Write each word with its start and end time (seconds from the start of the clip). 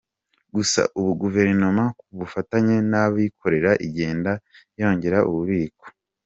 Gusa 0.55 0.81
ubu 0.99 1.11
Guverinoma 1.21 1.83
ku 1.99 2.05
bufatanye 2.19 2.75
n’abikorera 2.89 3.71
igenda 3.87 4.31
yongera 4.79 5.19
ububiko. 5.29 5.85